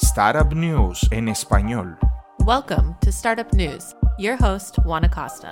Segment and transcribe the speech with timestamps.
[0.00, 1.98] Startup News en español.
[2.46, 3.96] Welcome to Startup News.
[4.16, 5.50] Your host, Juan Acosta.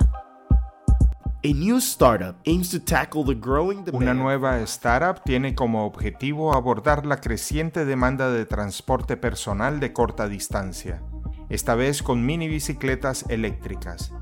[1.43, 4.05] A new startup aims to tackle the growing demand.
[4.05, 10.29] Una nueva startup tiene como objetivo abordar la creciente demanda de transporte personal de corta
[10.29, 11.03] distancia,
[11.49, 14.13] esta vez con mini bicicletas eléctricas.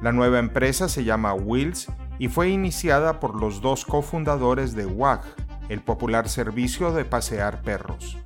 [0.00, 1.88] La nueva empresa se llama Wheels
[2.18, 5.24] y fue iniciada por los dos cofundadores de WAG,
[5.68, 8.16] el popular servicio de pasear perros.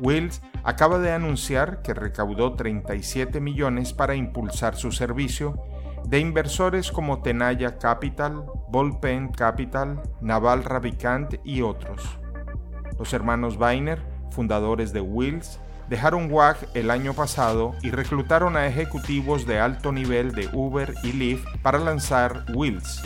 [0.00, 5.62] Wills acaba de anunciar que recaudó 37 millones para impulsar su servicio
[6.04, 12.18] de inversores como Tenaya Capital, Ballpen Capital, Naval Ravikant y otros.
[12.98, 19.46] Los hermanos Weiner, fundadores de Wills, dejaron WAG el año pasado y reclutaron a ejecutivos
[19.46, 23.02] de alto nivel de Uber y Lyft para lanzar Wills.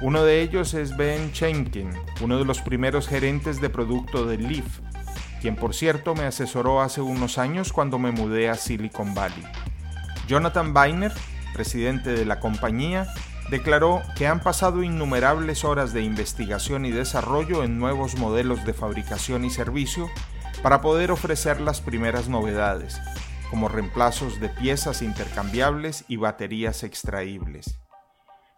[0.00, 1.90] Uno de ellos es Ben Chenkin,
[2.20, 4.82] uno de los primeros gerentes de producto de Lyft,
[5.42, 9.42] quien por cierto me asesoró hace unos años cuando me mudé a Silicon Valley.
[10.28, 11.12] Jonathan Weiner,
[11.52, 13.12] presidente de la compañía,
[13.50, 19.44] declaró que han pasado innumerables horas de investigación y desarrollo en nuevos modelos de fabricación
[19.44, 20.08] y servicio
[20.62, 23.00] para poder ofrecer las primeras novedades,
[23.50, 27.80] como reemplazos de piezas intercambiables y baterías extraíbles.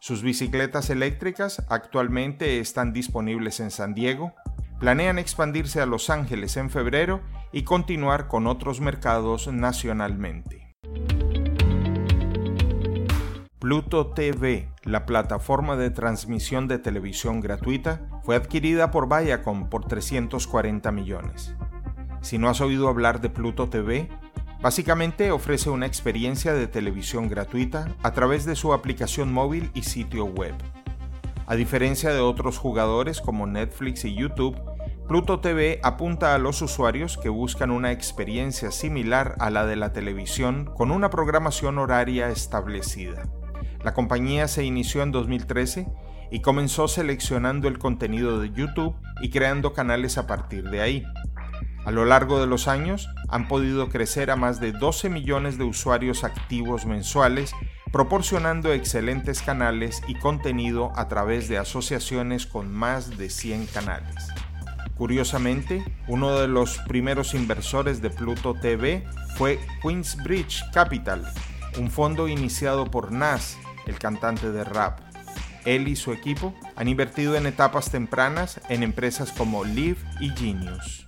[0.00, 4.34] Sus bicicletas eléctricas actualmente están disponibles en San Diego,
[4.78, 7.20] planean expandirse a Los Ángeles en febrero
[7.53, 10.75] y continuar con otros mercados nacionalmente.
[13.64, 20.92] Pluto TV, la plataforma de transmisión de televisión gratuita, fue adquirida por Viacom por 340
[20.92, 21.55] millones.
[22.20, 24.11] Si no has oído hablar de Pluto TV,
[24.61, 30.27] básicamente ofrece una experiencia de televisión gratuita a través de su aplicación móvil y sitio
[30.27, 30.55] web.
[31.47, 34.56] A diferencia de otros jugadores como Netflix y YouTube,
[35.06, 39.92] Pluto TV apunta a los usuarios que buscan una experiencia similar a la de la
[39.92, 43.28] televisión con una programación horaria establecida.
[43.83, 45.87] La compañía se inició en 2013
[46.31, 51.04] y comenzó seleccionando el contenido de YouTube y creando canales a partir de ahí.
[51.84, 55.65] A lo largo de los años han podido crecer a más de 12 millones de
[55.65, 57.53] usuarios activos mensuales,
[57.94, 64.16] proporcionando excelentes canales y contenido a través de asociaciones con más de 100 canales.
[64.97, 69.06] Curiosamente, uno de los primeros inversores de Pluto TV
[69.37, 71.25] fue Queensbridge Capital,
[71.78, 73.56] un fondo iniciado por Nas,
[73.87, 74.99] el cantante de rap.
[75.65, 81.06] Él y su equipo han invertido en etapas tempranas en empresas como Live y Genius.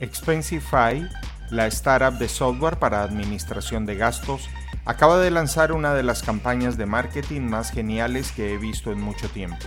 [0.00, 1.08] Expensify,
[1.50, 4.48] la startup de software para administración de gastos,
[4.84, 9.00] acaba de lanzar una de las campañas de marketing más geniales que he visto en
[9.00, 9.66] mucho tiempo.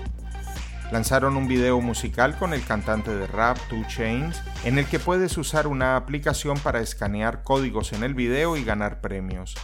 [0.91, 5.37] Lanzaron un video musical con el cantante de rap 2 Chains, en el que puedes
[5.37, 9.55] usar una aplicación para escanear códigos en el video y ganar premios.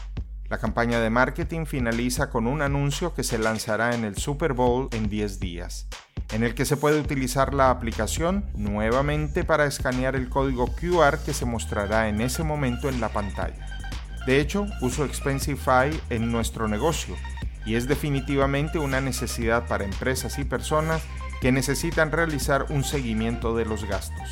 [0.50, 4.88] La campaña de marketing finaliza con un anuncio que se lanzará en el Super Bowl
[4.94, 5.88] en 10 días,
[6.32, 11.34] en el que se puede utilizar la aplicación nuevamente para escanear el código QR que
[11.34, 13.66] se mostrará en ese momento en la pantalla.
[14.26, 17.16] De hecho, uso Expensify en nuestro negocio
[17.66, 21.02] y es definitivamente una necesidad para empresas y personas
[21.42, 24.28] que necesitan realizar un seguimiento de los gastos.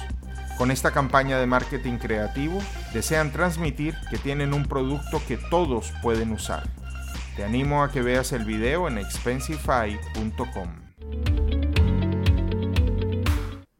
[0.57, 2.61] Con esta campaña de marketing creativo,
[2.93, 6.63] desean transmitir que tienen un producto que todos pueden usar.
[7.35, 10.84] Te animo a que veas el video en expensify.com.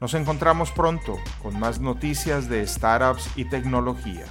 [0.02, 4.26] Nos encontramos pronto con más noticias de startups y tecnología.